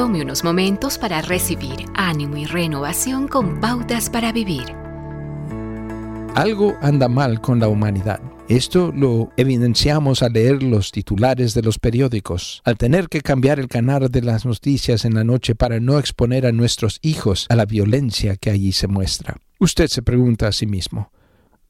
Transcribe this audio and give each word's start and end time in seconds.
Tome 0.00 0.22
unos 0.22 0.44
momentos 0.44 0.96
para 0.96 1.20
recibir 1.20 1.84
ánimo 1.94 2.38
y 2.38 2.46
renovación 2.46 3.28
con 3.28 3.60
pautas 3.60 4.08
para 4.08 4.32
vivir. 4.32 4.64
Algo 6.34 6.74
anda 6.80 7.06
mal 7.06 7.42
con 7.42 7.60
la 7.60 7.68
humanidad. 7.68 8.18
Esto 8.48 8.92
lo 8.96 9.28
evidenciamos 9.36 10.22
al 10.22 10.32
leer 10.32 10.62
los 10.62 10.90
titulares 10.90 11.52
de 11.52 11.60
los 11.60 11.78
periódicos, 11.78 12.62
al 12.64 12.78
tener 12.78 13.10
que 13.10 13.20
cambiar 13.20 13.60
el 13.60 13.68
canal 13.68 14.10
de 14.10 14.22
las 14.22 14.46
noticias 14.46 15.04
en 15.04 15.12
la 15.12 15.22
noche 15.22 15.54
para 15.54 15.80
no 15.80 15.98
exponer 15.98 16.46
a 16.46 16.52
nuestros 16.52 16.98
hijos 17.02 17.44
a 17.50 17.56
la 17.56 17.66
violencia 17.66 18.36
que 18.36 18.48
allí 18.48 18.72
se 18.72 18.86
muestra. 18.86 19.36
Usted 19.58 19.88
se 19.88 20.00
pregunta 20.00 20.48
a 20.48 20.52
sí 20.52 20.66
mismo, 20.66 21.12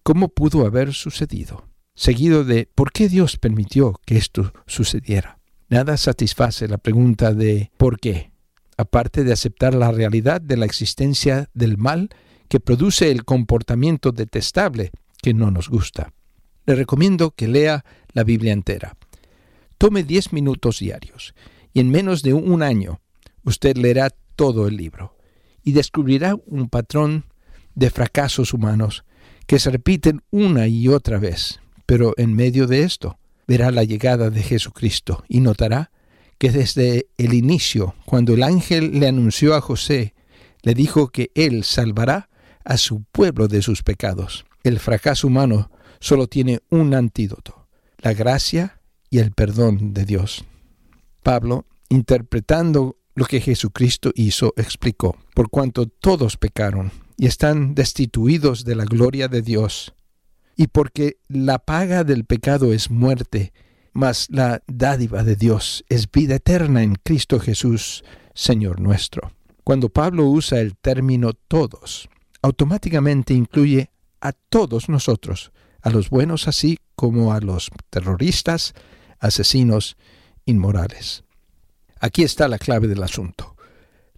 ¿cómo 0.05 0.29
pudo 0.29 0.65
haber 0.65 0.95
sucedido? 0.95 1.67
Seguido 1.97 2.45
de 2.45 2.69
¿por 2.77 2.93
qué 2.93 3.09
Dios 3.09 3.39
permitió 3.39 4.01
que 4.07 4.19
esto 4.19 4.53
sucediera? 4.69 5.40
Nada 5.71 5.97
satisface 5.97 6.69
la 6.69 6.77
pregunta 6.77 7.33
de 7.33 7.71
¿por 7.79 7.99
qué? 7.99 8.31
Aparte 8.77 9.25
de 9.25 9.33
aceptar 9.33 9.75
la 9.75 9.91
realidad 9.91 10.43
de 10.43 10.59
la 10.59 10.67
existencia 10.67 11.49
del 11.55 11.79
mal 11.79 12.11
que 12.49 12.61
produce 12.61 13.11
el 13.11 13.25
comportamiento 13.25 14.13
detestable 14.13 14.91
que 15.23 15.33
no 15.33 15.51
nos 15.51 15.69
gusta 15.69 16.13
le 16.71 16.77
recomiendo 16.77 17.33
que 17.33 17.49
lea 17.49 17.85
la 18.13 18.25
Biblia 18.25 18.53
entera. 18.53 18.97
Tome 19.79 20.05
10 20.05 20.33
minutos 20.33 20.79
diarios 20.79 21.35
y 21.73 21.81
en 21.81 21.91
menos 21.91 22.23
de 22.23 22.33
un 22.33 22.63
año 22.63 23.01
usted 23.45 23.77
leerá 23.77 24.11
todo 24.37 24.69
el 24.69 24.77
libro 24.77 25.17
y 25.65 25.73
descubrirá 25.73 26.37
un 26.47 26.69
patrón 26.69 27.25
de 27.75 27.91
fracasos 27.91 28.53
humanos 28.53 29.05
que 29.49 29.59
se 29.59 29.71
repiten 29.71 30.23
una 30.31 30.69
y 30.69 30.87
otra 30.89 31.19
vez. 31.19 31.61
Pero 31.87 32.15
en 32.17 32.35
medio 32.35 32.67
de 32.69 32.85
esto 32.85 33.19
verá 33.51 33.73
la 33.73 33.83
llegada 33.83 34.31
de 34.31 34.45
Jesucristo 34.45 35.25
y 35.27 35.41
notará 35.41 35.91
que 36.39 36.53
desde 36.53 37.09
el 37.19 37.35
inicio, 37.35 37.97
cuando 38.05 38.33
el 38.35 38.45
ángel 38.45 39.01
le 39.01 39.09
anunció 39.09 39.57
a 39.57 39.61
José, 39.61 40.15
le 40.63 40.73
dijo 40.73 41.09
que 41.09 41.33
él 41.35 41.65
salvará 41.65 42.29
a 42.65 42.77
su 42.77 43.03
pueblo 43.11 43.49
de 43.49 43.61
sus 43.61 43.83
pecados. 43.83 44.45
El 44.63 44.79
fracaso 44.79 45.27
humano 45.27 45.73
solo 45.99 46.29
tiene 46.29 46.61
un 46.71 46.95
antídoto, 46.95 47.67
la 47.99 48.15
gracia 48.15 48.81
y 49.11 49.19
el 49.19 49.33
perdón 49.33 49.95
de 49.95 50.05
Dios. 50.05 50.45
Pablo, 51.25 51.67
interpretando 51.89 52.99
lo 53.17 53.25
que 53.25 53.41
Jesucristo 53.41 54.13
hizo, 54.15 54.55
explicó, 54.57 55.17
por 55.35 55.51
cuanto 55.51 55.87
todos 55.87 56.37
pecaron 56.37 56.93
y 57.17 57.27
están 57.27 57.75
destituidos 57.75 58.65
de 58.65 58.77
la 58.77 58.85
gloria 58.85 59.27
de 59.27 59.43
Dios, 59.43 59.93
y 60.61 60.67
porque 60.67 61.17
la 61.27 61.59
paga 61.59 62.05
del 62.05 62.27
pecado 62.27 62.75
es 62.75 62.91
muerte, 62.91 63.55
mas 63.95 64.27
la 64.29 64.63
dádiva 64.67 65.25
de 65.25 65.35
Dios 65.35 65.87
es 65.89 66.11
vida 66.11 66.35
eterna 66.35 66.83
en 66.83 66.97
Cristo 66.97 67.41
Jesús, 67.41 68.05
Señor 68.35 68.79
nuestro. 68.79 69.33
Cuando 69.65 69.89
Pablo 69.89 70.27
usa 70.27 70.61
el 70.61 70.77
término 70.77 71.33
todos, 71.33 72.11
automáticamente 72.43 73.33
incluye 73.33 73.91
a 74.21 74.33
todos 74.33 74.91
nosotros, 74.91 75.51
a 75.81 75.89
los 75.89 76.11
buenos 76.11 76.47
así 76.47 76.79
como 76.95 77.33
a 77.33 77.41
los 77.41 77.71
terroristas, 77.89 78.75
asesinos, 79.19 79.97
inmorales. 80.45 81.25
Aquí 82.01 82.23
está 82.23 82.49
la 82.49 82.59
clave 82.59 82.87
del 82.87 83.03
asunto. 83.03 83.57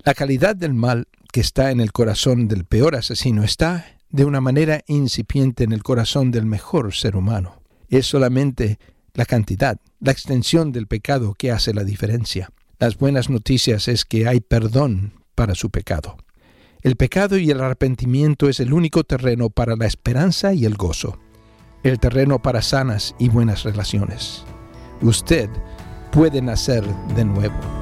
La 0.02 0.14
calidad 0.14 0.56
del 0.56 0.74
mal 0.74 1.06
que 1.32 1.40
está 1.40 1.70
en 1.70 1.80
el 1.80 1.92
corazón 1.92 2.48
del 2.48 2.64
peor 2.64 2.96
asesino 2.96 3.44
está 3.44 3.96
de 4.12 4.24
una 4.24 4.40
manera 4.40 4.82
incipiente 4.86 5.64
en 5.64 5.72
el 5.72 5.82
corazón 5.82 6.30
del 6.30 6.46
mejor 6.46 6.94
ser 6.94 7.16
humano. 7.16 7.60
Es 7.88 8.06
solamente 8.06 8.78
la 9.14 9.24
cantidad, 9.24 9.80
la 9.98 10.12
extensión 10.12 10.70
del 10.70 10.86
pecado 10.86 11.34
que 11.34 11.50
hace 11.50 11.74
la 11.74 11.82
diferencia. 11.82 12.50
Las 12.78 12.96
buenas 12.96 13.28
noticias 13.28 13.88
es 13.88 14.04
que 14.04 14.28
hay 14.28 14.40
perdón 14.40 15.14
para 15.34 15.56
su 15.56 15.70
pecado. 15.70 16.16
El 16.82 16.94
pecado 16.94 17.36
y 17.38 17.50
el 17.50 17.60
arrepentimiento 17.60 18.48
es 18.48 18.60
el 18.60 18.72
único 18.72 19.02
terreno 19.02 19.50
para 19.50 19.74
la 19.74 19.86
esperanza 19.86 20.54
y 20.54 20.64
el 20.64 20.76
gozo 20.76 21.18
el 21.82 21.98
terreno 21.98 22.40
para 22.40 22.62
sanas 22.62 23.14
y 23.18 23.28
buenas 23.28 23.64
relaciones. 23.64 24.44
Usted 25.00 25.48
puede 26.12 26.40
nacer 26.40 26.84
de 27.16 27.24
nuevo. 27.24 27.81